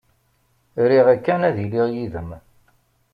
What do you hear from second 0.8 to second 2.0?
Riɣ kan ad iliɣ